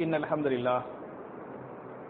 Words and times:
إن 0.00 0.14
الحمد 0.14 0.46
لله. 0.46 0.82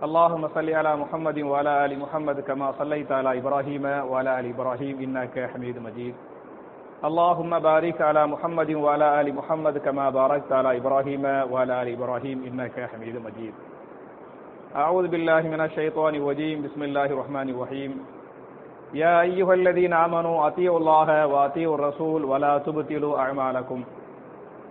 اللهم 0.03 0.49
صل 0.49 0.71
على 0.71 0.97
محمد 0.97 1.39
وعلى 1.39 1.85
آل 1.85 1.99
محمد 1.99 2.41
كما 2.41 2.73
صليت 2.78 3.12
على 3.12 3.39
إبراهيم 3.39 3.85
وعلى 3.85 4.41
آل 4.41 4.47
إبراهيم 4.55 5.01
إنك 5.01 5.51
حميد 5.55 5.78
مجيد. 5.78 6.15
اللهم 7.05 7.58
بارك 7.58 8.00
على 8.00 8.27
محمد 8.27 8.71
وعلى 8.71 9.21
آل 9.21 9.34
محمد 9.34 9.79
كما 9.79 10.11
باركت 10.11 10.53
على 10.53 10.77
إبراهيم 10.77 11.25
وعلى 11.25 11.82
آل 11.82 11.89
إبراهيم 11.93 12.45
إنك 12.46 12.89
حميد 12.93 13.17
مجيد. 13.17 13.55
أعوذ 14.77 15.09
بالله 15.09 15.41
من 15.41 15.61
الشيطان 15.61 16.14
الرجيم. 16.14 16.62
بسم 16.62 16.83
الله 16.83 17.05
الرحمن 17.05 17.51
الرحيم. 17.51 18.07
يا 18.95 19.21
أيها 19.21 19.55
الذين 19.55 19.93
آمنوا 19.93 20.46
أطيعوا 20.46 20.79
الله 20.79 21.27
وأطيعوا 21.27 21.75
الرسول 21.75 22.25
ولا 22.25 22.59
تبطلوا 22.59 23.19
أعمالكم. 23.19 23.85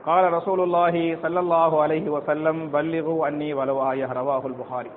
கால 0.06 0.24
ரசூலுல்லாஹி 0.32 1.02
சல்லல்லாஹு 1.24 1.76
அலஹி 1.84 2.10
வசல்லம் 2.10 2.62
பல்லிகு 2.72 3.16
அன்னி 3.26 3.50
வலவாய 3.54 4.08
ரவாஹுல் 4.12 4.56
புகாரி 4.60 4.92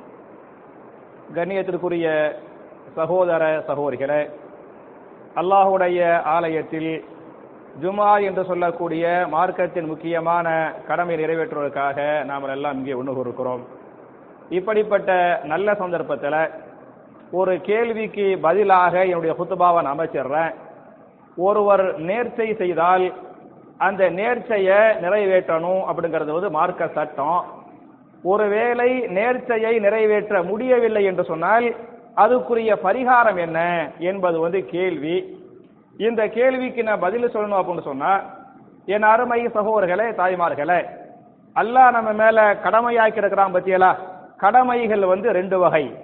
கண்ணியத்திற்குரிய 1.34 2.06
சகோதர 2.96 3.42
சகோதரிகளே 3.68 4.22
அல்லாஹுடைய 5.36 5.98
ஆலயத்தில் 6.32 6.90
ஜுமா 7.82 8.10
என்று 8.20 8.42
சொல்லக்கூடிய 8.44 9.04
மார்க்கத்தின் 9.30 9.90
முக்கியமான 9.92 10.46
கடமை 10.88 11.14
நிறைவேற்றுவதற்காக 11.16 11.98
நாம் 12.24 12.46
எல்லாம் 12.48 12.78
இங்கே 12.78 12.98
ஒன்று 13.00 13.24
இருக்கிறோம் 13.24 13.62
இப்படிப்பட்ட 14.50 15.10
நல்ல 15.44 15.68
சந்தர்ப்பத்தில் 15.74 16.40
ஒரு 17.32 17.54
கேள்விக்கு 17.68 18.26
பதிலாக 18.42 18.94
என்னுடைய 19.06 19.34
குத்துபாவை 19.36 19.80
நான் 19.82 19.94
அமைச்சிடுறேன் 19.94 20.52
ஒருவர் 21.36 21.84
நேர்ச்சை 22.08 22.48
செய்தால் 22.56 23.06
அந்த 23.78 24.10
நேர்ச்சையை 24.10 24.80
நிறைவேற்றணும் 25.04 25.82
அப்படிங்கிறது 25.90 26.32
வந்து 26.32 26.50
மார்க்க 26.50 26.88
சட்டம். 26.88 27.44
ஒருவேளை 28.22 29.00
நேர்ச்சையை 29.00 29.80
நிறைவேற்ற 29.80 30.42
முடியவில்லை 30.42 31.04
என்று 31.04 31.24
சொன்னால் 31.24 31.64
அதுக்குரிய 32.16 32.76
பரிகாரம் 32.84 33.38
என்ன 33.38 33.90
என்பது 33.98 34.40
வந்து 34.40 34.64
கேள்வி. 34.64 35.42
இந்த 35.98 36.28
கேள்விக்கு 36.28 36.82
நான் 36.82 37.00
பதில் 37.00 37.32
சொல்லணும் 37.32 37.58
அப்படின்னு 37.58 37.80
சொன்னா 37.80 38.20
என் 38.86 39.02
அருமை 39.02 39.46
சகோதரர்களே 39.46 40.08
தாய்மார்களே 40.14 40.86
அல்லாஹ் 41.56 41.90
நம்ம 41.90 42.12
மேல 42.12 42.54
கடமையாக்கி 42.54 43.16
இருக்கிறான் 43.16 43.54
பத்தியலா? 43.54 43.94
கடமைகள் 44.36 45.04
வந்து 45.04 45.32
ரெண்டு 45.32 45.58
வகை. 45.58 45.94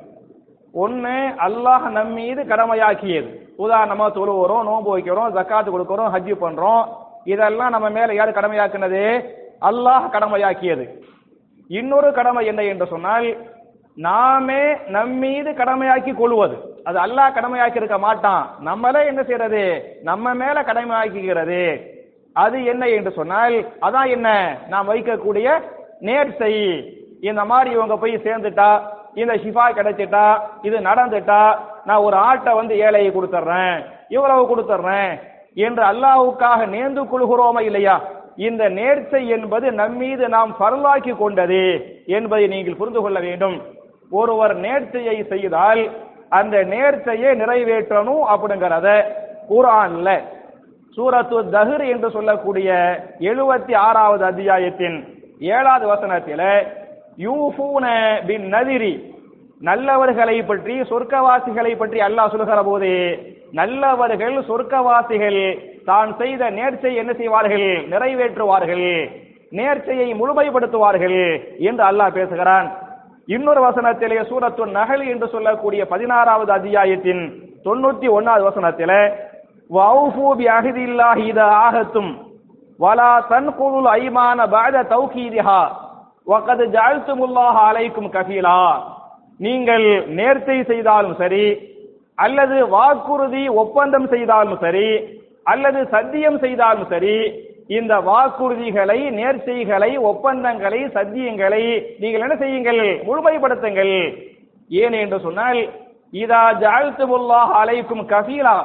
ஒன்னு 0.72 1.32
அல்லாஹ் 1.46 1.88
நம்மீது 1.88 2.42
கடமையாக்கியது. 2.42 3.30
உதாரணமா 3.58 4.06
தொழுவுறோம் 4.12 4.64
நோன்பு 4.64 4.98
வைக்கிறோம் 4.98 5.34
ஜக்காத்து 5.36 5.70
கொடுக்கிறோம் 5.70 6.12
ஹஜ்ஜு 6.14 6.34
பண்றோம். 6.40 6.84
இதெல்லாம் 7.24 7.70
நம்ம 7.70 7.90
மேல 7.90 8.14
யார் 8.14 8.30
கடமையாக்குனது? 8.30 9.02
அல்லாஹ் 9.62 10.10
கடமையாக்கியது. 10.12 10.84
இன்னொரு 11.68 12.12
கடமை 12.12 12.46
என்ன 12.46 12.62
என்று 12.62 12.86
சொன்னால் 12.86 13.36
நாமே 13.96 14.76
நம்மீது 14.86 15.50
கடமையாக்கி 15.50 16.14
கொள்வது. 16.14 16.56
அது 16.84 16.98
அல்லாஹ் 16.98 17.34
கடமையாக்கி 17.34 17.76
இருக்க 17.76 17.98
மாட்டான். 17.98 18.50
நம்மளே 18.60 19.06
என்ன 19.06 19.22
செய்யறது? 19.22 19.92
நம்ம 20.02 20.34
மேல 20.34 20.62
கடமையாக்குகிறது. 20.62 21.80
அது 22.32 22.64
என்ன 22.64 22.88
என்று 22.88 23.12
சொன்னால் 23.12 23.54
அதான் 23.80 24.08
என்ன? 24.10 24.28
நாம் 24.68 24.90
வைக்கக்கூடிய 24.92 25.48
நேர்ச்சை 26.00 26.54
இந்த 27.20 27.44
மாதிரி 27.44 27.70
இவங்க 27.70 27.96
போய் 27.96 28.14
சேர்ந்துட்டா 28.16 28.80
இந்த 29.14 29.34
ஷிஃபா 29.34 29.64
கிடைச்சிட்டா 29.76 30.38
இது 30.62 30.78
நடந்துட்டா 30.78 31.56
நான் 31.84 32.02
ஒரு 32.02 32.16
ஆட்டை 32.16 32.54
வந்து 32.54 32.74
ஏழையை 32.74 33.12
கொடுத்துட்றேன் 33.12 33.84
இவ்வளவு 34.08 34.42
கொடுத்துட்றேன் 34.50 35.10
என்று 35.56 35.82
அல்லாஹுக்காக 35.90 36.60
நேர்ந்து 36.74 37.02
கொள்கிறோமா 37.12 37.60
இல்லையா? 37.68 37.96
இந்த 38.46 38.62
நேர்ச்சை 38.78 39.22
என்பது 39.36 39.66
நம்மீது 39.72 40.24
நாம் 40.28 40.52
பரலாக்கி 40.60 41.12
கொண்டது 41.16 41.62
என்பதை 42.18 42.44
நீங்கள் 42.48 42.78
புரிந்து 42.80 43.00
கொள்ள 43.02 43.18
வேண்டும். 43.20 43.56
ஒருவர் 44.12 44.54
நேர்ச்சையை 44.64 45.16
செய்தால் 45.32 45.82
அந்த 46.38 46.56
நேர்ச்சையை 46.72 47.30
நிறைவேற்றணும் 47.42 48.24
அப்படிங்கிறத 48.32 48.88
குரான்ல 49.48 50.08
சூரத்து 50.96 51.38
தஹர் 51.54 51.84
என்று 51.92 52.08
சொல்லக்கூடிய 52.10 52.68
எழுபத்தி 53.30 53.74
ஆறாவது 53.86 54.24
அத்தியாயத்தின் 54.24 54.96
ஏழாவது 55.56 55.86
வசனத்தில 55.92 56.42
யூஃபூன 57.18 57.84
பின் 58.28 58.46
நதிரி 58.54 58.94
நல்லவர்களை 59.60 60.36
பற்றி 60.42 60.74
சொர்க்கவாசிகளை 60.90 61.72
பற்றி 61.76 61.98
அல்லாஹ் 62.06 62.32
சொல்கிற 62.32 62.62
போது 62.62 62.90
நல்லவர்கள் 63.58 64.36
சொர்க்கவாசிகள் 64.48 65.40
தான் 65.88 66.10
செய்த 66.20 66.42
நேர்ச்சை 66.58 66.92
என்ன 67.02 67.12
செய்வார்கள்? 67.20 67.68
நிறைவேற்றுவார்கள். 67.92 68.88
நேர்ச்சையை 69.58 70.08
முழுமைப்படுத்துவார்கள் 70.20 71.18
என்று 71.68 71.84
அல்லாஹ் 71.90 72.16
பேசுகிறான். 72.18 72.68
இன்னொரு 73.34 73.60
வசனத்திலே 73.68 74.18
சூரத்து 74.30 74.64
நகல் 74.78 75.02
என்று 75.12 75.26
சொல்லக்கூடிய 75.34 75.82
பதினாறாவது 75.92 76.50
அத்தியாயத்தின் 76.58 77.22
தொண்ணூத்தி 77.66 78.08
ஒன்னாவது 78.16 78.44
வசனத்திலே 78.50 79.02
வௌஃபு 79.70 80.28
பி 80.38 80.46
அஹதில்லாஹி 80.58 81.24
இத 81.32 81.40
ஆகத்தும் 81.64 82.10
வலா 82.78 83.12
தன்குல் 83.32 83.88
ஐமான 84.00 84.38
பஅத 84.54 84.76
தௌகீதிஹா 84.94 85.60
வகத் 86.30 86.64
ஜஅல்துமுல்லாஹ 86.74 87.56
அலைக்கும் 87.70 88.12
கஃபீலா. 88.16 88.60
நீங்கள் 89.44 89.86
நேர்ச்சை 90.18 90.58
செய்தாலும் 90.70 91.16
சரி 91.20 91.44
அல்லது 92.24 92.56
வாக்குறுதி 92.76 93.44
ஒப்பந்தம் 93.62 94.08
செய்தாலும் 94.14 94.58
சரி 94.64 94.88
அல்லது 95.52 95.80
சத்தியம் 95.94 96.38
செய்தாலும் 96.44 96.90
சரி 96.92 97.16
இந்த 97.78 97.94
வாக்குறுதிகளை 98.08 98.98
நேர்ச்சைகளை 99.18 99.90
ஒப்பந்தங்களை 100.10 100.80
சத்தியங்களை 100.96 101.62
நீங்கள் 102.02 102.24
என்ன 102.26 102.36
செய்யுங்கள்? 102.42 102.82
முழுமைப்படுத்துங்கள். 103.08 103.94
ஏன் 104.70 104.96
என்று 105.02 105.18
சொன்னால் 105.26 105.60
இதா 106.22 106.42
ஜாழ்த்துமுல்லாஹ் 106.62 107.52
அலைக்கும் 107.60 108.04
கஃபீலா 108.12 108.56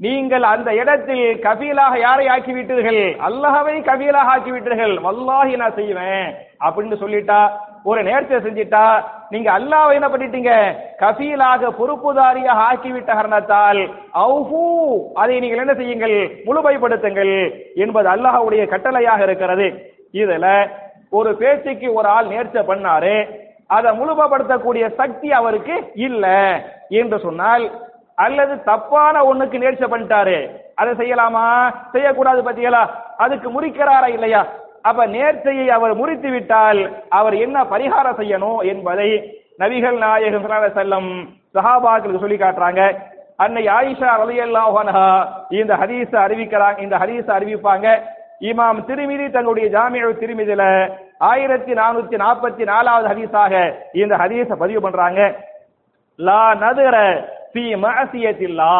நீங்கள் 0.00 0.44
அந்த 0.52 0.70
இடத்தில் 0.82 1.24
கபீலாக 1.46 1.94
யாரை 2.04 2.26
ஆக்கிவிட்டீர்கள்? 2.34 3.02
அல்லாஹவை 3.28 3.76
கபீலாக 3.90 4.32
ஆக்கிவிட்டீர்கள். 4.34 4.94
வல்லாஹி 5.06 5.54
நான் 5.62 5.78
செய்வேன். 5.80 6.26
அப்படின்னு 6.66 6.96
சொல்லிட்டா 7.04 7.40
ஒரு 7.84 8.00
நேர்த்தியை 8.02 8.38
செஞ்சிட்டா 8.44 8.84
நீங்க 9.32 9.48
அல்லாவை 9.58 9.92
என்ன 9.98 10.08
பண்ணிட்டீங்க? 10.08 10.52
கஃபீலாக 11.00 11.70
பொறுப்புதாரியாக 11.78 12.64
ஆக்கிவிட்ட 12.68 13.10
காரணத்தால் 13.14 13.80
அவுஹூ 14.22 14.62
அதை 15.14 15.34
நீங்கள் 15.40 15.62
என்ன 15.64 15.74
செய்யுங்கள்? 15.74 16.16
முழுமைப்படுத்துங்கள் 16.46 17.34
என்பது 17.84 18.08
அல்லாஹ்வுடைய 18.14 18.64
கட்டளையாக 18.72 19.20
இருக்கிறது. 19.22 19.66
இதுல 20.22 20.46
ஒரு 21.10 21.30
பேச்சுக்கு 21.40 21.88
ஒரு 21.92 22.08
ஆள் 22.08 22.26
நேர்ச்சை 22.26 22.62
பண்ணாரு 22.70 23.16
அதை 23.66 23.90
முழுமைப்படுத்தக்கூடிய 23.98 24.84
சக்தி 25.00 25.28
அவருக்கு 25.32 25.76
இல்ல 25.94 26.26
என்று 26.88 27.18
சொன்னால் 27.18 27.64
அல்லது 28.24 28.54
தப்பான 28.64 29.14
ஒண்ணுக்கு 29.30 29.56
நேர்ச்சை 29.62 29.86
பண்ணிட்டாரு. 29.92 30.36
அதை 30.80 30.92
செய்யலாமா? 31.00 31.46
செய்யக்கூடாது 31.92 32.40
பத்தியலா? 32.42 32.82
அதுக்கு 33.16 33.48
முறிக்கிறாரா 33.50 34.08
இல்லையா? 34.16 34.42
அப்ப 34.88 35.00
நேர்ச்சையை 35.14 35.66
அவர் 35.76 35.92
முறித்து 36.00 36.30
விட்டால் 36.34 36.80
அவர் 37.18 37.34
என்ன 37.44 37.56
பரிகாரம் 37.72 38.18
செய்யணும் 38.20 38.60
என்பதை 38.72 39.08
நபிகள் 39.62 39.98
நாயகம் 40.04 40.48
செல்லம் 40.78 41.08
சஹாபாக்களுக்கு 41.56 42.22
சொல்லி 42.24 42.38
காட்டுறாங்க. 42.40 42.82
அன்னை 43.44 43.62
ஆயிஷா 43.76 44.10
ரலியல்லாஹு 44.22 44.76
அன்ஹா 44.82 45.06
இந்த 45.60 45.72
ஹதீஸ 45.82 46.12
அறிவிக்கிறாங்க 46.26 46.78
இந்த 46.86 46.96
ஹதீஸ 47.02 47.26
அறிவிப்பாங்க. 47.38 47.86
இமாம் 48.50 48.80
திருமிதி 48.88 49.26
தங்களுடைய 49.36 49.66
ஜாமிய 49.74 50.10
திருமிதியில 50.22 50.64
ஆயிரத்தி 51.30 51.72
நானூத்தி 51.80 52.16
நாற்பத்தி 52.24 52.64
நாலாவது 52.72 53.06
ஹதீஸாக 53.12 53.54
இந்த 54.02 54.14
ஹதீஸ 54.22 54.50
பதிவு 54.62 54.80
பண்றாங்க. 54.86 55.20
லா 56.18 56.42
நதுர 56.62 56.96
பி 57.54 57.64
மஅசியத்தில்லா 57.84 58.74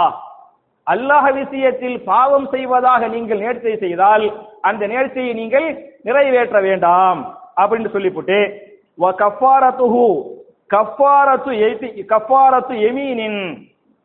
அல்லாஹ் 0.86 1.28
விஷயத்தில் 1.40 1.96
பாவம் 2.10 2.46
செய்வதாக 2.54 3.08
நீங்கள் 3.14 3.42
நேர்த்தை 3.44 3.74
செய்தால் 3.84 4.24
அந்த 4.68 4.82
நேர்த்தியை 4.92 5.32
நீங்கள் 5.40 5.68
நிறைவேற்ற 6.08 6.58
வேண்டாம் 6.68 7.20
அப்படின்னு 7.62 7.90
சொல்லிவிட்டு 7.94 8.38
வ 8.98 9.10
கஃபாரத்துஹு 9.22 10.06
கஃபாரத்து 10.74 11.52
எய்தி 11.66 11.88
கஃபாரத்து 12.12 12.74
எமீனின். 12.88 13.40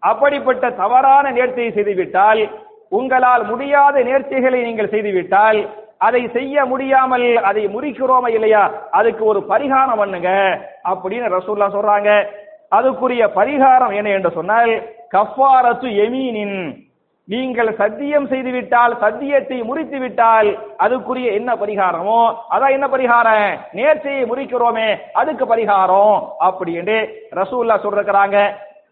அப்படிப்பட்ட 0.04 0.66
தவறான 0.82 1.26
நேர்த்தியை 1.38 1.72
செய்துவிட்டால் 1.78 2.42
உங்களால் 2.98 3.44
முடியாத 3.52 3.96
நேர்த்திகளை 4.10 4.60
நீங்கள் 4.68 4.92
செய்துவிட்டால் 4.94 5.60
அதை 6.08 6.22
செய்ய 6.36 6.66
முடியாமல் 6.72 7.26
அதை 7.50 7.64
முறிக்கிறோமா 7.74 8.30
இல்லையா? 8.38 8.62
அதுக்கு 9.00 9.24
ஒரு 9.32 9.40
பரிகாரம் 9.52 10.00
பண்ணுங்க 10.02 10.30
அப்படின்னு 10.92 11.34
ரசூல்லா 11.38 11.68
சொல்றாங்க. 11.76 12.12
அதுக்குரிய 12.78 13.24
பரிகாரம் 13.40 13.94
என்ன 14.00 14.10
என்று 14.18 14.32
சொன்னால் 14.38 14.74
கஃபாரத்து 15.16 15.90
எமீனின். 16.06 16.60
நீங்கள் 17.28 17.70
சத்தியம் 17.80 18.28
செய்துவிட்டால் 18.32 18.94
சத்தியத்தை 19.02 19.58
முறித்து 19.70 19.98
விட்டால் 20.04 20.50
அதுக்குரிய 20.84 21.28
என்ன 21.40 21.52
பரிகாரமோ 21.62 22.22
அதான் 22.54 22.76
என்ன 22.78 22.88
பரிகாரம்? 22.94 23.50
நேர்ச்சையை 23.78 24.24
முறிக்கிறோமே 24.32 24.88
அதுக்கு 25.22 25.46
பரிகாரம். 25.52 26.16
அப்படி 26.48 26.72
என்று 26.82 26.98
ரசூல்லா 27.40 27.78
சொல்றாங்க 27.86 28.40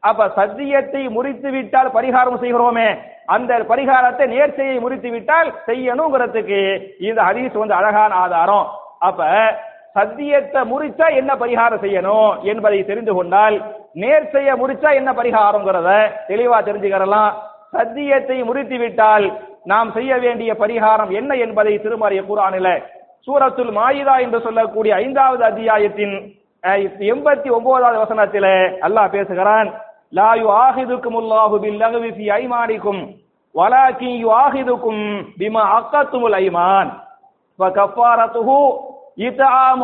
அப்ப 0.10 0.28
சத்தியத்தை 0.40 1.04
முறித்து 1.16 1.50
விட்டால் 1.56 1.90
பரிகாரம் 1.96 2.42
செய்கிறோமே 2.44 2.90
அந்த 3.36 3.54
பரிகாரத்தை 3.72 4.26
நேர்ச்சையை 4.36 4.76
முறித்து 4.84 5.10
விட்டால் 5.16 5.50
செய்யணுங்கிறதுக்கு 5.70 6.60
இந்த 7.08 7.20
ஹதீஸ் 7.30 7.62
வந்து 7.62 7.78
அழகான 7.80 8.12
ஆதாரம். 8.26 8.68
அப்ப 9.08 9.24
சத்தியத்தை 9.98 10.62
முறிச்சா 10.72 11.08
என்ன 11.20 11.32
பரிகாரம் 11.36 11.84
செய்யணும் 11.84 12.32
என்பதை 12.52 12.80
தெரிந்து 12.84 13.14
கொண்டால் 13.14 13.56
நேர் 14.02 14.32
செய்ய 14.34 14.50
முறிச்சா 14.62 14.90
என்ன 15.00 15.12
பரிகாரங்கிறத 15.20 15.90
தெளிவா 16.28 16.58
தெரிஞ்சுக்கிறலாம். 16.62 17.32
சத்தியத்தை 17.72 18.38
முறித்து 18.50 18.78
விட்டால் 18.78 19.26
நாம் 19.66 19.90
செய்ய 19.96 20.12
வேண்டிய 20.18 20.52
பரிகாரம் 20.60 21.12
என்ன 21.20 21.32
என்பதை 21.46 21.74
திருமறைய 21.78 22.22
குரானில 22.28 22.68
சூரத்துல் 23.28 23.74
மாயிதா 23.78 24.16
என்று 24.26 24.40
சொல்லக்கூடிய 24.46 24.92
ஐந்தாவது 25.04 25.44
அத்தியாயத்தின் 25.44 26.16
எண்பத்தி 27.14 27.50
ஒன்பதாவது 27.58 27.98
வசனத்தில 28.04 28.46
அல்லாஹ் 28.88 29.14
பேசுகிறான் 29.16 29.70
லா 30.14 30.30
யு 30.42 30.48
ஆஹிதுக்கும் 30.60 31.18
அல்லாஹு 31.22 31.56
பில் 31.64 31.80
லகுவி 31.84 32.12
ஃபி 32.18 32.28
ஐமானிக்கும் 32.38 33.02
வலாக்கின் 33.56 34.18
யு 34.24 34.30
ஆஹிதுக்கும் 34.44 35.04
பிமா 35.40 35.64
அக்கத்துமுல் 35.78 36.38
ஐமான் 36.40 36.92
வ 37.60 37.70
கஃபாரத்துஹு 37.78 38.58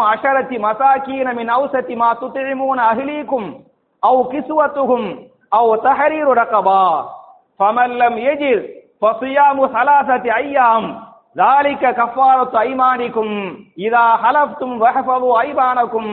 عشرة 0.00 0.59
مساكين 0.59 1.37
من 1.37 1.50
أوسط 1.50 1.91
ما 1.93 2.15
تطعمون 2.15 2.79
أهليكم 2.81 3.43
أو 4.03 4.25
كسوتهم 4.25 5.03
أو 5.55 5.77
تحرير 5.77 6.29
رقبة 6.29 7.05
فمن 7.61 7.89
لم 7.93 8.19
يجد 8.19 8.61
فصيام 9.03 9.67
ثلاثة 9.69 10.35
أيام 10.35 11.00
ذلك 11.37 11.95
كفارة 11.95 12.61
أيمانكم 12.61 13.29
إذا 13.79 14.17
حلفتم 14.17 14.81
واحفظوا 14.81 15.41
أيمانكم 15.41 16.05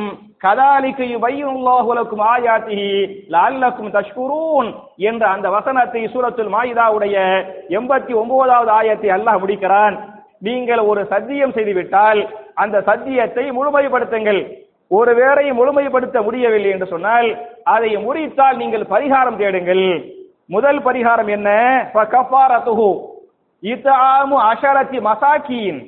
كذلك 0.42 1.00
يبين 1.02 1.48
الله 1.50 1.96
لكم 1.96 2.22
آياته 2.22 2.82
لعلكم 3.30 3.90
تشكرون 3.90 4.66
என்ற 5.00 5.24
அந்த 5.36 5.48
வசனத்தை 5.56 6.02
சூரத்துல் 6.14 6.52
மாயிதாவுடைய 6.56 7.16
எண்பத்தி 7.78 8.14
ஒன்பதாவது 8.22 8.72
ஆயத்தை 8.72 9.10
அல்லாஹ் 9.18 9.40
முடிக்கிறான் 9.44 9.96
நீங்கள் 10.41 10.79
ஒரு 10.79 11.07
சத்தியம் 11.07 11.53
செய்துவிட்டால் 11.53 12.21
அந்த 12.55 12.81
சத்தியத்தை 12.81 13.51
முழுமைப்படுத்துங்கள். 13.51 14.41
ஒரு 14.89 15.11
வேரையும் 15.21 15.59
முழுமைப்படுத்த 15.61 16.23
முடியவில்லை 16.23 16.71
என்று 16.71 16.87
சொன்னால் 16.87 17.29
அதை 17.65 17.97
முறித்தால் 17.97 18.57
நீங்கள் 18.57 18.91
பரிகாரம் 18.91 19.37
தேடுங்கள். 19.37 19.85
முதல் 20.47 20.81
பரிகாரம் 20.83 21.29
என்ன? 21.29 21.51
இத்தாமு 23.63 24.37
அஷரத்தி 24.51 24.99
மசாக்கியின் 25.09 25.81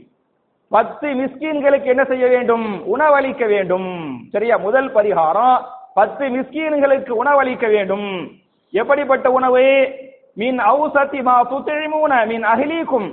பத்து 0.68 1.08
மிஸ்கீன்களுக்கு 1.08 1.84
என்ன 1.84 2.04
செய்ய 2.04 2.26
வேண்டும்? 2.26 2.66
உணவளிக்க 2.96 3.46
வேண்டும். 3.46 3.90
சரியா? 4.30 4.56
முதல் 4.56 4.94
பரிகாரம் 4.94 5.58
பத்து 5.94 6.24
மிஸ்கீன்களுக்கு 6.26 7.10
உணவளிக்க 7.10 7.66
வேண்டும். 7.70 8.30
எப்படிப்பட்ட 8.70 9.30
உணவு? 9.30 9.66
மின் 10.34 10.58
ஔசத்தி 10.58 11.22
மா 11.22 11.36
துத்திழிமூன 11.50 12.26
மின் 12.26 12.44
அகிலீக்கும் 12.44 13.08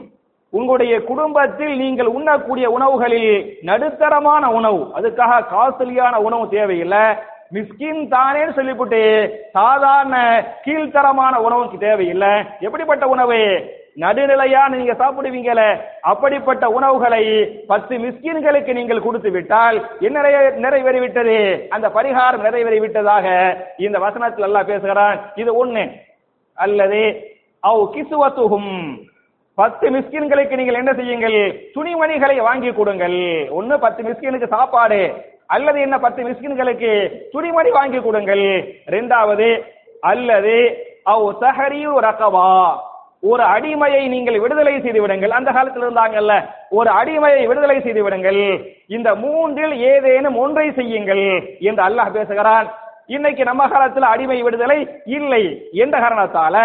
உங்களுடைய 0.52 1.04
குடும்பத்தில் 1.04 1.78
நீங்கள் 1.78 2.06
உண்ணக்கூடிய 2.06 2.70
உணவுகளில் 2.70 3.58
நடுத்தரமான 3.62 4.52
உணவு. 4.52 4.92
அதுக்காக 4.96 5.44
காஸ்ட்லியான 5.52 6.16
உணவு 6.16 6.50
தேவையில்லை. 6.50 7.06
மிஸ்கின் 7.54 8.08
தானே 8.08 8.52
சொல்லிவிட்டு 8.56 9.02
சாதாரண 9.52 10.46
கீழ்த்தரமான 10.66 11.36
உணவுக்கு 11.36 11.78
தேவையில்லை. 11.78 12.44
எப்படிப்பட்ட 12.60 13.08
உணவு? 13.08 13.70
நடுநிலையா 13.98 14.68
நீங்க 14.68 14.94
சாப்பிடுவீங்கள. 14.94 15.80
அப்படிப்பட்ட 16.02 16.70
உணவுகளை 16.70 17.48
பத்து 17.68 17.98
மிஸ்கின்களுக்கு 17.98 18.74
நீங்கள் 18.74 19.02
கொடுத்து 19.02 19.32
விட்டால் 19.32 19.88
என்ன 20.00 20.22
நிறைவேறிவிட்டது? 20.22 21.68
அந்த 21.68 21.88
பரிகாரம் 21.88 22.44
நிறைவேறிவிட்டதாக 22.44 23.56
இந்த 23.78 24.00
வசனத்தில் 24.00 24.46
எல்லாம் 24.46 24.66
பேசுகிறான். 24.66 25.20
இது 25.36 25.66
ஒண்ணு. 25.66 25.92
அல்லது 26.54 27.28
அவ் 27.60 27.90
கிசுவத்துகும் 27.94 28.98
பத்து 29.60 29.86
மிஸ்கின்களுக்கு 29.94 30.58
நீங்கள் 30.60 30.80
என்ன 30.82 30.92
செய்யுங்கள்? 31.00 31.38
துணிமணிகளை 31.76 32.36
வாங்கி 32.48 32.70
கொடுங்கள். 32.74 33.18
ஒன்னு 33.60 33.76
பத்து 33.86 34.02
மிஸ்கினுக்கு 34.08 34.48
சாப்பாடு 34.56 35.00
அல்லது 35.56 35.80
என்ன 35.86 35.96
பத்து 36.04 36.22
மிஸ்கின்களுக்கு 36.28 36.92
துணிமணி 37.34 37.72
வாங்கி 37.78 38.00
கொடுங்கள். 38.02 38.44
இரண்டாவது 38.90 39.48
அல்லது 40.12 40.56
அவ் 41.14 41.26
தஹரீரு 41.42 41.96
ரகவா 42.08 42.52
ஒரு 43.32 43.44
அடிமையை 43.54 44.04
நீங்கள் 44.14 44.42
விடுதலை 44.44 44.74
செய்து 44.84 45.00
விடுங்கள். 45.04 45.34
அந்த 45.38 45.50
காலத்தில் 45.56 45.86
இருந்தாங்கல்ல 45.86 46.34
ஒரு 46.80 46.90
அடிமையை 47.00 47.42
விடுதலை 47.48 47.78
செய்து 47.86 48.04
விடுங்கள். 48.04 48.42
இந்த 48.98 49.10
மூன்றில் 49.24 49.74
ஏதேனும் 49.92 50.38
ஒன்றை 50.44 50.68
செய்யுங்கள் 50.78 51.26
என்று 51.70 51.84
அல்லாஹ் 51.88 52.16
பேசுகிறான். 52.18 52.70
இன்னைக்கு 53.16 53.44
நம்ம 53.50 53.68
காலத்தில் 53.68 54.12
அடிமை 54.14 54.40
விடுதலை 54.48 54.80
இல்லை. 55.18 55.44
என்ற 55.84 55.96
காரணத்தால? 56.06 56.56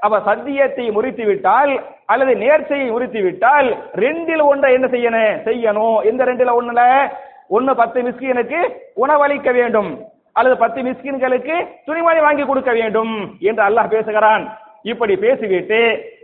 அவ 0.00 0.20
சத்தியத்தை 0.20 0.90
முறித்து 0.90 1.24
விட்டால் 1.24 1.72
அல்லது 2.06 2.34
நேர்ச்சையை 2.34 2.90
முறித்து 2.90 3.22
விட்டால் 3.22 3.68
ரெண்டில் 3.94 4.42
ஒன்றை 4.42 4.72
என்ன 4.72 4.86
செய்யணும் 4.86 5.42
செய்யணும். 5.48 6.04
எந்த 6.04 6.24
ரெண்டில் 6.24 6.56
ஒண்ணுல? 6.58 7.10
ஒன்னு 7.48 7.74
பத்து 7.74 8.02
மிஸ்கினுக்கு 8.02 8.60
உணவளிக்க 8.96 9.52
வேண்டும். 9.52 9.90
அல்லது 10.32 10.56
பத்து 10.56 10.80
மிஸ்கின்களுக்கு 10.82 11.66
துணிமணி 11.84 12.20
வாங்கி 12.20 12.42
கொடுக்க 12.42 12.72
வேண்டும் 12.72 13.36
என்று 13.40 13.62
அல்லாஹ் 13.68 13.88
பேசுகிறான். 13.88 14.58
இப்படி 14.82 15.16
பேசிவிட்டு 15.16 15.80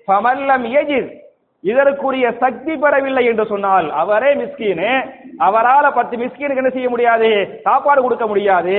ஃபமல்லம் 0.06 0.66
யஜித் 0.76 1.12
இதற்குரிய 1.64 2.32
சக்தி 2.40 2.76
பெறவில்லை 2.76 3.24
என்று 3.24 3.46
சொன்னால் 3.46 3.90
அவரே 3.90 4.34
மிஸ்கீனு 4.34 4.90
அவரால் 5.38 5.92
பத்து 5.92 6.16
மிஸ்கீனுக்கு 6.16 6.62
என்ன 6.64 6.70
செய்ய 6.70 6.88
முடியாது? 6.88 7.60
சாப்பாடு 7.62 8.02
கொடுக்க 8.02 8.26
முடியாது. 8.26 8.76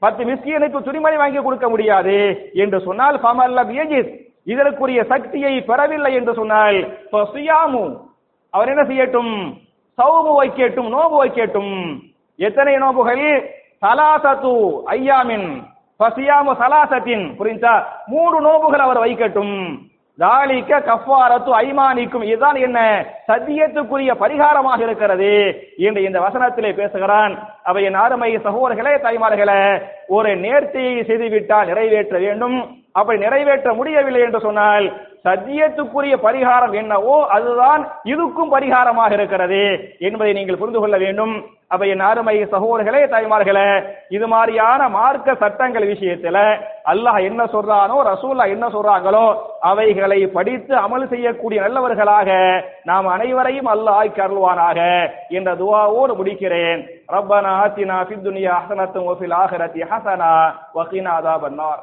பத்து 0.00 0.24
மிஸ்கீனுக்கு 0.24 0.78
துணிமணி 0.82 1.16
வாங்கி 1.16 1.38
கொடுக்க 1.38 1.68
முடியாது 1.68 2.16
என்று 2.54 2.80
சொன்னால் 2.80 3.16
ஃபமல்லம் 3.24 3.70
யஜித் 3.78 4.12
இதற்குரிய 4.44 5.04
சக்தியை 5.04 5.60
பெறவில்லை 5.60 6.14
என்று 6.14 6.34
சொன்னால் 6.34 6.98
ஃபசியாமு 7.12 7.96
அவர் 8.50 8.68
என்ன 8.68 8.82
செய்யட்டும்? 8.82 9.52
சௌமு 9.98 10.32
வைக்கட்டும் 10.40 10.88
நோபு 10.88 11.24
வைக்கட்டும் 11.24 12.00
எத்தனை 12.36 12.74
நோபுகள்? 12.74 13.50
சலாசத்து 13.82 14.82
ஐயாமின் 14.86 15.62
பசியாமு 16.00 16.52
சலாசத்தின் 16.60 17.34
புரிஞ்சா? 17.38 17.84
மூன்று 18.06 18.40
நோபுகள் 18.40 18.80
அவர் 18.80 19.00
வைக்கட்டும். 19.00 19.78
தாலிக்க 20.18 20.80
கஃபாரத்து 20.80 21.50
ஐமானிக்கும். 21.52 22.22
இதுதான் 22.22 22.54
என்ன? 22.54 23.06
சத்தியத்துக்குரிய 23.28 24.12
பரிகாரமாக 24.20 24.80
இருக்கிறது 24.82 25.62
என்று 25.76 26.02
இந்த 26.02 26.20
வசனத்திலே 26.20 26.74
பேசுகிறான். 26.74 27.38
அவை 27.62 27.84
என் 27.84 27.94
அருமை 27.94 28.36
சகோதரர்களே 28.36 28.94
தாய்மார்களே 29.00 29.82
ஒரு 30.06 30.28
நேர்த்தியை 30.28 31.06
செய்துவிட்டால் 31.06 31.66
நிறைவேற்ற 31.66 32.18
வேண்டும். 32.18 32.81
அப்படி 32.94 33.18
நிறைவேற்ற 33.24 33.68
முடியவில்லை 33.78 34.20
என்று 34.26 34.40
சொன்னால் 34.46 34.86
சத்தியத்துக்குரிய 35.26 36.14
பரிகாரம் 36.24 36.72
என்னவோ 36.80 37.16
அதுதான் 37.34 37.82
இதுக்கும் 38.12 38.52
பரிகாரமாக 38.54 39.12
இருக்கிறது 39.18 39.60
என்பதை 40.06 40.30
நீங்கள் 40.38 40.58
புரிந்து 40.60 40.80
கொள்ள 40.80 40.96
வேண்டும். 41.02 41.34
அப்ப 41.72 41.86
என் 41.92 42.02
அருமை 42.08 42.34
சகோதரர்களே 42.54 43.02
தாய்மார்களே 43.12 43.68
இது 44.16 44.26
மாதிரியான 44.32 44.88
மார்க்க 44.96 45.36
சட்டங்கள் 45.42 45.86
விஷயத்துல 45.92 46.38
அல்லாஹ் 46.92 47.20
என்ன 47.28 47.44
சொல்றானோ 47.54 47.96
ரசூல்லா 48.10 48.46
என்ன 48.54 48.66
சொல்றாங்களோ 48.74 49.24
அவைகளை 49.70 50.18
படித்து 50.36 50.74
அமல் 50.84 51.06
செய்யக்கூடிய 51.12 51.60
நல்லவர்களாக 51.66 52.28
நாம் 52.90 53.08
அனைவரையும் 53.14 53.70
அல்லாஹ் 53.74 54.10
கருள்வானாக 54.18 54.80
என்ற 55.38 55.54
துவாவோடு 55.62 56.18
முடிக்கிறேன். 56.20 56.82
ரப்பனா 57.14 57.54
ஆத்தினா 57.62 58.00
ஃபித் 58.08 58.26
துனியா 58.28 58.58
ஹஸனத்தும் 58.60 59.08
வஃபில் 59.10 59.38
ஆஹிரத்தி 59.44 59.88
ஹஸனா 59.94 60.34
வகினா 60.76 61.16
நார் 61.62 61.82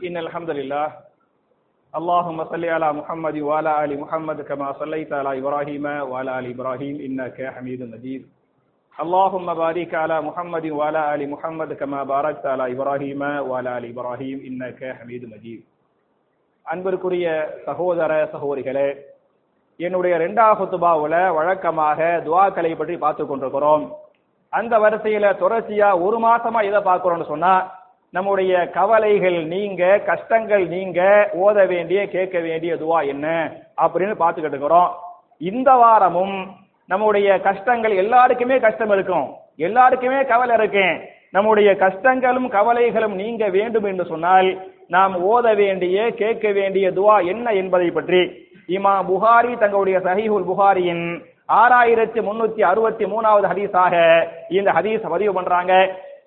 إن 0.00 0.16
الحمد 0.16 0.50
لله 0.50 0.86
اللهم 1.94 2.44
صل 2.44 2.64
على 2.66 2.92
محمد 2.92 3.36
وعلى 3.38 3.84
آل 3.84 4.00
محمد 4.00 4.38
كما 4.42 4.72
صليت 4.72 5.12
على 5.12 5.38
إبراهيم 5.38 5.84
وعلى 6.02 6.30
آل 6.38 6.46
إبراهيم 6.50 6.96
إنك 7.00 7.38
حميد 7.54 7.80
مجيد 7.84 8.22
اللهم 8.96 9.54
بارك 9.54 9.94
على 9.94 10.16
محمد 10.22 10.66
وعلى 10.68 11.14
آل 11.14 11.30
محمد 11.30 11.72
كما 11.72 12.00
باركت 12.04 12.46
على 12.46 12.64
إبراهيم 12.72 13.22
وعلى 13.48 13.78
آل 13.78 13.84
إبراهيم 13.92 14.36
إنك 14.48 14.80
حميد 14.98 15.22
مجيد 15.34 15.62
அன்பிற்குரிய 16.66 17.26
சகோதர 17.66 18.12
சகோதரிகளே 18.32 18.88
என்னுடைய 19.80 20.12
இரண்டாவது 20.16 20.58
குத்துபாவுல 20.60 21.16
வழக்கமாக 21.36 21.98
துவாக்களை 22.26 22.70
பற்றி 22.74 22.94
பார்த்து 22.96 23.24
கொண்டிருக்கிறோம் 23.24 23.84
அந்த 24.52 24.74
வரிசையில 24.84 25.26
தொடர்ச்சியா 25.42 25.88
ஒரு 26.06 26.18
மாசமா 26.26 26.60
இதை 26.68 26.80
பார்க்கிறோம்னு 26.88 27.28
சொன்னா 27.32 27.52
நம்முடைய 28.15 28.53
கவலைகள் 28.77 29.37
நீங்க 29.53 29.83
கஷ்டங்கள் 30.09 30.63
நீங்க 30.73 31.01
ஓத 31.43 31.57
வேண்டிய 31.67 31.99
கேட்க 32.15 32.37
வேண்டிய 32.47 32.71
துவா 32.81 32.99
என்ன 33.13 33.27
அப்படின்னு 33.83 34.15
பார்த்துக்கிட்டு 34.21 34.55
இருக்கிறோம். 34.55 34.89
இந்த 35.51 35.69
வாரமும் 35.83 36.35
நம்முடைய 36.89 37.29
கஷ்டங்கள் 37.47 37.95
எல்லாருக்குமே 38.03 38.57
கஷ்டம் 38.65 38.91
இருக்கும். 38.95 39.27
எல்லாருக்குமே 39.67 40.19
கவலை 40.33 40.55
இருக்கும் 40.59 40.93
நம்முடைய 41.37 41.69
கஷ்டங்களும் 41.85 42.49
கவலைகளும் 42.57 43.15
நீங்க 43.21 43.43
வேண்டும் 43.57 43.87
என்று 43.91 44.05
சொன்னால் 44.11 44.49
நாம் 44.95 45.13
ஓத 45.33 45.55
வேண்டிய 45.63 45.97
கேட்க 46.21 46.45
வேண்டிய 46.59 46.85
துவா 46.97 47.17
என்ன 47.33 47.53
என்பதை 47.61 47.89
பற்றி 47.97 48.21
இமா 48.77 48.95
புகாரி 49.09 49.53
தங்களுடைய 49.61 49.97
சஹிஹுல் 50.07 50.49
புகாரியின் 50.51 51.05
ஆறாயிரத்தி 51.61 52.19
முன்னூத்தி 52.27 52.61
அறுபத்தி 52.71 53.05
மூணாவது 53.13 53.47
ஹதீஸாக 53.51 53.95
இந்த 54.57 54.69
ஹதீஸ் 54.77 55.11
பதிவு 55.13 55.31
பண்றாங்க. 55.37 55.73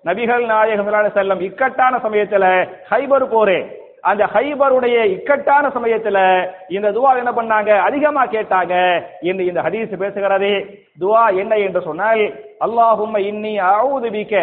நபிகள் 0.05 0.45
நாயகம் 0.45 0.91
செல்லம் 1.17 1.41
இக்கட்டான 1.41 1.99
சமயத்துல 2.05 2.45
ஹைபர் 2.91 3.25
போரே 3.33 3.59
அந்த 4.01 4.23
ஹைபருடைய 4.33 4.97
இக்கட்டான 5.13 5.69
சமயத்துல 5.75 6.17
இந்த 6.67 6.87
துவா 6.91 7.11
என்ன 7.21 7.31
பண்ணாங்க? 7.31 7.71
அதிகமா 7.77 8.23
கேட்டாங்க. 8.25 8.73
என்று 9.21 9.45
இந்த 9.45 9.61
ஹதீஸ் 9.61 9.93
பேசுகிறது 10.01 10.51
துவா 10.99 11.23
என்ன 11.41 11.53
என்று 11.57 11.81
சொன்னால் 11.81 12.23
அல்லாஹும் 12.65 13.15
இன்னி 13.29 13.53
அவுது 13.69 14.09
பிக்க 14.15 14.33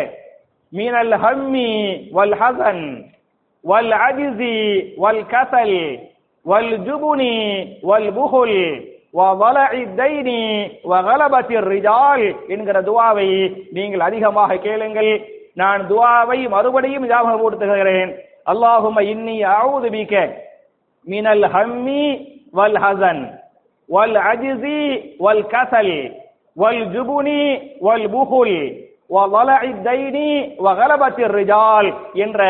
மீனல் 0.73 1.15
ஹம்மி 1.25 1.69
வல் 2.13 2.35
ஹசன் 2.41 2.85
வல் 3.65 3.93
அஜிசி 4.07 4.57
வல் 4.97 5.25
கசல் 5.33 5.79
வல் 6.47 6.73
ஜுபுனி 6.87 7.35
வல் 7.83 8.11
புகுல் 8.19 8.59
என்கிற 12.49 12.77
துவாவை 12.83 13.29
நீங்கள் 13.73 14.01
அதிகமாக 14.01 14.57
கேளுங்கள். 14.57 15.13
நான் 15.57 15.81
துவாவை 15.91 16.49
மறுபடியும் 16.49 17.09
ஞாபகப்படுத்துகிறேன். 17.11 18.11
அல்லாஹும 18.53 19.03
இன்னி 19.13 19.37
அவுது 19.57 19.89
பிக 19.97 20.15
மினல் 21.07 21.47
ஹம்மி 21.55 22.05
வல் 22.55 22.79
ஹசன் 22.85 23.23
வல் 23.89 24.17
அஜிசி 24.31 24.79
வல் 25.19 25.45
கசல் 25.47 25.97
வல் 26.57 26.85
ஜுபுனி 26.95 27.43
வல் 27.81 28.09
புகுல் 28.15 28.57
ரிஜால் 31.39 31.89
என்ற 32.15 32.41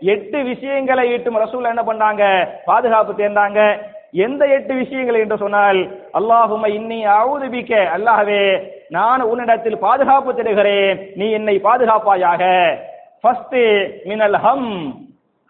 எட்டு 0.00 0.38
விஷயங்களை 0.42 1.04
ஈட்டும் 1.12 1.38
ரசூல் 1.44 1.70
என்ன 1.72 1.82
பண்ணாங்க? 1.82 2.48
பாதுகாப்பு 2.64 3.12
தேர்ந்தாங்க. 3.12 3.60
எந்த 4.12 4.46
எட்டு 4.46 4.74
விஷயங்கள் 4.74 5.14
என்று 5.14 5.36
சொன்னால் 5.36 5.76
அல்லாஹும 6.14 6.68
இன்னி 6.68 7.00
அவுது 7.20 7.48
அல்லாஹ்வே 7.96 8.62
நான் 8.88 9.20
உன்னிடத்தில் 9.20 9.78
பாதுகாப்பு 9.78 10.34
தருகிறேன். 10.34 11.10
நீ 11.14 11.30
என்னை 11.30 11.58
பாதுகாப்பாயாக. 11.58 12.74
ஃபர்ஸ்ட் 13.20 13.56
மினல் 14.04 14.34
ஹம் 14.34 14.94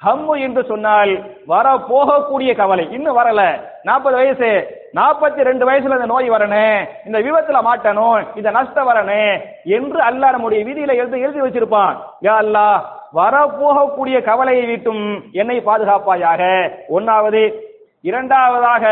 ஹம்மு 0.06 0.40
என்று 0.40 0.64
சொன்னால் 0.64 1.24
வர 1.46 1.74
போகக்கூடிய 1.74 2.56
கவலை. 2.56 2.88
இன்னும் 2.92 3.18
வரல. 3.18 3.60
நாற்பது 3.82 4.16
வயசு. 4.16 4.76
நாற்பத்தி 4.94 5.42
ரெண்டு 5.42 5.70
வயசுல 5.70 5.96
இந்த 5.98 6.06
நோய் 6.06 6.30
வரணும் 6.30 6.88
இந்த 7.06 7.18
விபத்துல 7.18 7.58
மாட்டணும் 7.68 8.26
இந்த 8.34 8.50
நஷ்டம் 8.50 8.88
வரணும் 8.88 9.40
என்று 9.64 10.00
அல்லா 10.00 10.30
நம்முடைய 10.30 10.64
விதியில 10.64 10.94
எழுதி 10.94 11.20
எழுதி 11.20 11.40
வச்சிருப்பான். 11.40 11.96
யா 12.22 12.34
அல்லாஹ் 12.42 12.80
வரப்போகக்கூடிய 13.14 14.22
கவலையை 14.22 14.66
விட்டும் 14.66 15.24
என்னை 15.32 15.60
பாதுகாப்பாயாக. 15.60 16.70
ஒன்னாவது 16.88 17.66
இரண்டாவதாக 18.02 18.84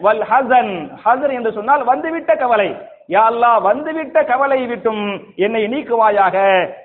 வல் 0.00 0.24
ஹசன் 0.30 0.72
ஹசன் 1.04 1.32
என்று 1.32 1.52
சொன்னால் 1.52 1.84
வந்துவிட்ட 1.84 2.36
கவலை. 2.36 2.68
யா 3.08 3.60
வந்துவிட்ட 3.62 4.24
கவலை 4.24 4.66
விட்டும் 4.66 5.02
என்னை 5.36 5.62
நீக்குவாயாக. 5.72 6.36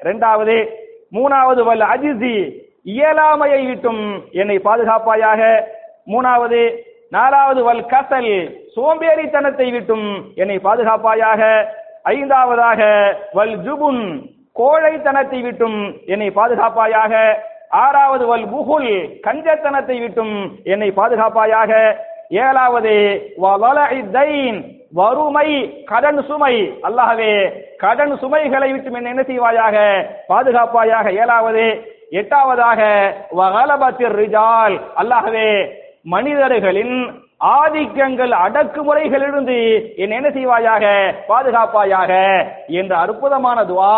இரண்டாவது 0.02 0.56
மூணாவது 1.14 1.62
வல் 1.64 1.86
அஜிசி 1.94 2.36
இயலாமையை 2.86 3.68
விட்டும் 3.68 4.04
என்னை 4.32 4.58
பாதுகாப்பாயாக. 4.60 5.42
மூணாவது 6.08 6.62
நாலாவது 7.10 7.64
வல் 7.64 7.86
கசல் 7.86 8.34
சோம்பேறித்தனத்தை 8.76 9.72
விட்டும் 9.72 10.32
என்னை 10.36 10.60
பாதுகாப்பாயாக. 10.60 11.42
ஐந்தாவதாக 12.04 12.82
வல் 13.34 13.58
ஜுபுன் 13.66 14.04
கோழைத்தனத்தை 14.60 15.42
விட்டும் 15.42 15.80
என்னை 16.06 16.30
பாதுகாப்பாயாக. 16.30 17.14
ஆறாவது 17.70 18.26
வல் 18.26 18.48
புகுல் 18.48 19.20
கஞ்சத்தனத்தை 19.24 20.00
விட்டும் 20.00 20.60
என்னை 20.64 20.92
பாதுகாப்பாயாக. 20.92 21.96
ஏழாவது 22.30 22.94
வறுமை 24.94 25.50
கடன் 25.86 26.24
சுமை. 26.24 26.80
அல்லாஹவே 26.84 27.52
கடன் 27.78 28.18
சுமைகளை 28.18 28.72
விட்டு 28.72 28.92
என்ன 28.92 29.22
செய்வாயாக? 29.22 30.06
பாதுகாப்பாயாக. 30.28 31.12
ஏழாவது 31.12 31.66
எட்டாவதாக 32.12 33.12
வகலபத்திர் 33.38 34.16
ரிஜால். 34.16 34.80
அல்லாஹவே 34.98 35.72
மனிதர்களின் 36.04 37.22
ஆதிக்கங்கள் 37.42 38.32
அடக்குமுறைகளிலிருந்து 38.46 39.58
என் 39.96 40.12
என்ன 40.12 40.30
செய்வாயாக? 40.30 40.86
பாதுகாப்பாயாக. 41.28 42.12
என்ற 42.68 42.98
அற்புதமான 42.98 43.64
துவா 43.64 43.94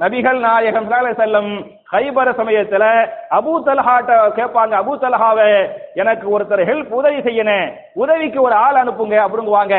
நபிகள் 0.00 0.40
நாயகம் 0.40 0.88
செல்லம் 1.20 1.50
ஹைபர 1.92 2.28
சமயத்துல 2.40 2.84
அபூ 3.38 3.52
தலஹாட்ட 3.66 4.12
கேட்பாங்க 4.38 4.74
அபூ 4.82 4.92
தல்ஹாவை 4.96 5.48
எனக்கு 5.94 6.26
ஒருத்தர் 6.34 6.68
ஹெல்ப் 6.70 6.92
உதவி 7.00 7.20
செய்யணும் 7.20 7.72
உதவிக்கு 7.94 8.40
ஒரு 8.42 8.54
ஆள் 8.54 8.80
அனுப்புங்க 8.82 9.16
அப்படிங்குவாங்க. 9.24 9.74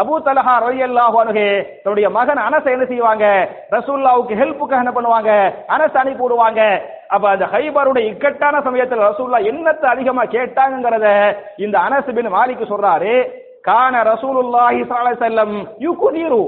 அபூ 0.00 0.14
தலஹா 0.26 0.54
ரலியல்லாஹு 0.66 1.16
அன்ஹு 1.22 1.46
தன்னுடைய 1.82 2.08
மகன் 2.10 2.40
அனச 2.48 2.64
என்ன 2.70 2.84
செய்வாங்க? 2.84 3.24
ரசூல்லாவுக்கு 3.70 4.34
ஹெல்ப்புக்காக 4.40 4.84
என்ன 4.84 4.92
பண்ணுவாங்க? 4.94 5.30
அனச 5.68 5.92
அனுப்பி 6.00 6.22
விடுவாங்க. 6.22 6.62
அப்ப 7.14 7.24
அந்த 7.34 7.44
ஹைபருடைய 7.52 8.04
இக்கட்டான 8.12 8.56
சமயத்தில் 8.68 9.06
ரசூல்லா 9.08 9.38
என்னத்தை 9.50 9.88
அதிகமா 9.94 10.24
கேட்டாங்கிறத 10.36 11.06
இந்த 11.64 11.76
அனஸ் 11.86 12.14
பின் 12.16 12.34
மாலிக் 12.36 12.70
சொல்றாரு. 12.72 13.12
கான 13.68 13.94
ரசூலுல்லாஹி 14.12 14.80
ஸல்லல்லாஹு 14.80 15.04
அலைஹி 15.04 15.20
வஸல்லம் 15.22 15.54
யுகுதீரு. 15.86 16.42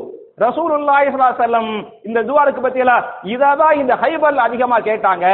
ரசூலுல்லாஹி 0.44 1.08
ஸல்லல்லாஹு 1.14 1.72
இந்த 2.08 2.18
துவா 2.28 2.42
இருக்கு 2.44 2.62
பத்தியலா 2.66 2.96
இததான் 3.32 3.78
இந்த 3.80 3.92
ஹைபர்ல 4.02 4.44
அதிகமா 4.48 4.76
கேட்டாங்க. 4.86 5.26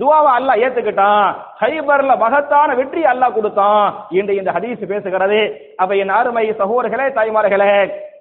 துவாவை 0.00 0.30
அல்லாஹ் 0.38 0.60
ஏத்துக்கிட்டான். 0.64 1.26
ஹைபர்ல 1.62 2.12
மகத்தான 2.24 2.74
வெற்றி 2.80 3.02
அல்லாஹ் 3.12 3.34
கொடுத்தான் 3.38 3.86
என்று 4.18 4.32
இந்த 4.40 4.50
ஹதீஸ் 4.56 4.90
பேசுகிறது. 4.92 5.40
அப்ப 5.82 5.90
என் 6.02 6.14
அருமை 6.18 6.46
சகோதரர்களே 6.60 7.08
தாய்மார்களே 7.18 7.72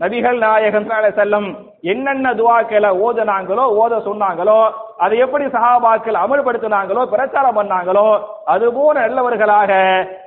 நபிகள் 0.04 0.40
நாயகன் 0.46 0.88
ஸல்லல்லாஹு 0.88 1.20
செல்லம் 1.22 1.48
என்னென்ன 1.94 2.28
துவாக்களை 2.40 2.92
ஓதுனாங்களோ 3.06 3.66
ஓத 3.84 4.02
சொன்னாங்களோ 4.10 4.60
அதை 5.04 5.18
எப்படி 5.26 5.46
சஹாபாக்கள் 5.56 6.18
அமல்படுத்தினாங்களோ 6.24 7.04
பிரச்சாரம் 7.14 7.58
பண்ணாங்களோ 7.58 8.08
அதுபோல 8.54 8.96
நல்லவர்களாக 9.04 9.72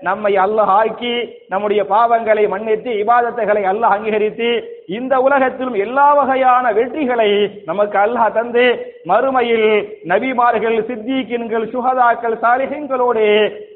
நம்மை 0.07 0.33
அல்லாஹ் 0.45 0.73
ஆக்கி 0.81 1.15
நம்முடைய 1.53 1.81
பாவங்களை 1.93 2.45
மன்னித்து 2.55 2.91
இபாதத்தைகளை 3.03 3.63
அல்லாஹ் 3.73 3.95
அங்கீகரித்து 3.97 4.51
இந்த 4.99 5.15
உலகத்திலும் 5.27 5.79
எல்லா 5.85 6.09
வகையான 6.19 6.67
வெற்றிகளை 6.79 7.31
நமக்கு 7.71 7.97
அல்லாஹ் 8.05 8.35
தந்து 8.39 8.67
மறுமையில் 9.11 9.69
நபிமார்கள் 10.13 10.79
சித்திகின்கள் 10.89 11.71
சுகதாக்கள் 11.75 12.39
சாலிகங்களோடு 12.45 13.27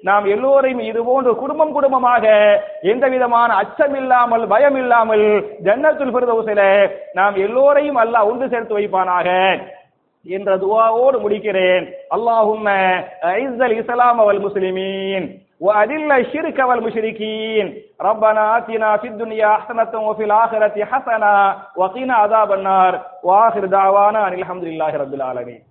நாம் 0.09 0.27
எல்லோரையும் 0.35 0.85
இது 0.91 1.01
போன்று 1.09 1.33
குடும்பம் 1.43 1.75
குடும்பமாக 1.79 2.25
எந்த 2.93 3.05
விதமான 3.15 3.51
அச்சம் 3.63 3.97
இல்லாமல் 4.03 4.47
பயம் 4.47 4.79
இல்லாமல் 4.85 5.27
ஜன்னத்துல் 5.67 6.15
நாம் 7.21 7.37
எல்லோரையும் 7.47 8.01
அல்லாஹ் 8.05 8.31
ஒன்று 8.31 8.47
சேர்த்து 8.49 8.79
வைப்பானாக. 8.79 9.29
என்ற 10.26 10.52
துவாவோடு 10.58 11.18
முடிக்கிறேன் 11.24 11.84
அல்லாஹும்ம 12.16 12.70
ஐஸல் 13.38 13.76
இஸ்லாம் 13.82 14.22
வல் 14.28 14.46
முஸ்லிமீன் 14.48 15.28
وأذل 15.62 16.12
الشرك 16.14 16.60
والمشركين 16.60 17.66
ربنا 18.02 18.58
آتنا 18.58 18.98
في 18.98 19.08
الدنيا 19.08 19.52
حسنة 19.56 20.00
وفي 20.00 20.24
الآخرة 20.24 20.86
حسنة 20.86 21.34
وقنا 21.78 22.14
عذاب 22.16 22.52
النار 22.52 22.94
وآخر 23.24 23.66
دعوانا 23.68 24.28
أن 24.28 24.34
الحمد 24.34 24.64
لله 24.64 24.98
رب 24.98 25.14
العالمين 25.14 25.62